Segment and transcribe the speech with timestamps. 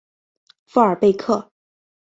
[0.65, 1.51] 富尔贝克。